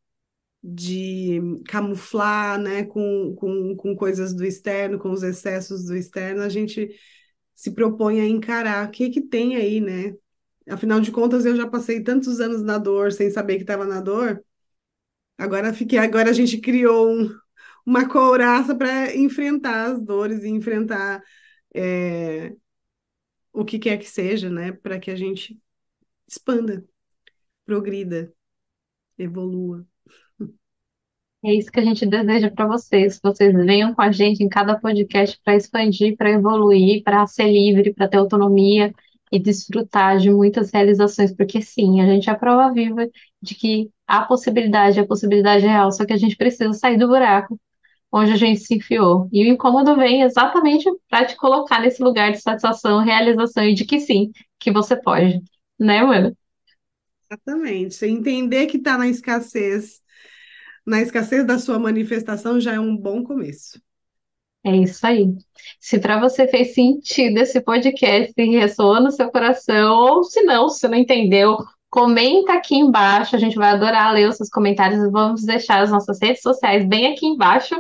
[0.63, 6.49] de camuflar, né, com, com, com coisas do externo, com os excessos do externo, a
[6.49, 6.89] gente
[7.55, 10.15] se propõe a encarar o que que tem aí, né?
[10.69, 14.01] Afinal de contas, eu já passei tantos anos na dor sem saber que estava na
[14.01, 14.45] dor.
[15.39, 17.31] Agora fiquei, agora a gente criou um,
[17.89, 21.23] uma couraça para enfrentar as dores e enfrentar
[21.75, 22.55] é,
[23.51, 24.73] o que quer que seja, né?
[24.73, 25.59] Para que a gente
[26.29, 26.85] expanda,
[27.65, 28.31] progrida,
[29.17, 29.87] evolua.
[31.43, 33.19] É isso que a gente deseja para vocês.
[33.23, 37.95] Vocês venham com a gente em cada podcast para expandir, para evoluir, para ser livre,
[37.95, 38.93] para ter autonomia
[39.33, 43.09] e desfrutar de muitas realizações, porque sim, a gente é a prova viva
[43.41, 47.59] de que há possibilidade, a possibilidade real, só que a gente precisa sair do buraco
[48.13, 49.29] onde a gente se enfiou.
[49.33, 53.85] E o incômodo vem exatamente para te colocar nesse lugar de satisfação, realização e de
[53.85, 55.41] que sim, que você pode,
[55.79, 56.37] né, mano?
[57.31, 58.05] Exatamente.
[58.07, 60.01] Entender que está na escassez
[60.89, 63.79] na escassez da sua manifestação já é um bom começo.
[64.65, 65.27] É isso aí.
[65.79, 70.69] Se para você fez sentido esse podcast e ressoa no seu coração, ou se não,
[70.71, 71.59] se não entendeu,
[71.91, 73.37] comenta aqui embaixo.
[73.37, 76.87] A gente vai adorar ler os seus comentários e vamos deixar as nossas redes sociais
[76.87, 77.75] bem aqui embaixo,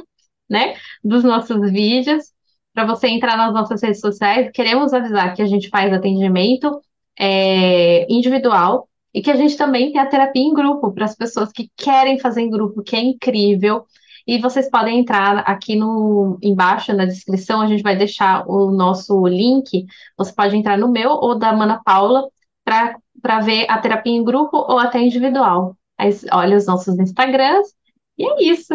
[0.48, 2.32] né, dos nossos vídeos,
[2.72, 4.50] para você entrar nas nossas redes sociais.
[4.52, 6.80] Queremos avisar que a gente faz atendimento
[7.18, 11.50] é, individual e que a gente também tem a terapia em grupo para as pessoas
[11.50, 13.84] que querem fazer em grupo, que é incrível.
[14.26, 19.26] E vocês podem entrar aqui no embaixo na descrição, a gente vai deixar o nosso
[19.26, 19.86] link.
[20.18, 22.28] Você pode entrar no meu ou da Mana Paula
[22.64, 25.76] para ver a terapia em grupo ou até individual.
[25.96, 27.74] Aí, olha os nossos Instagrams.
[28.18, 28.74] E é isso.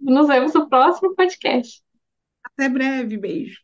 [0.00, 1.82] Nos vemos no próximo podcast.
[2.44, 3.60] Até breve, beijo.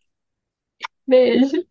[1.07, 1.67] Beijo.